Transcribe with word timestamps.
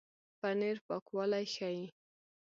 پنېر 0.39 0.77
پاکوالی 0.87 1.45
ښيي. 1.53 1.85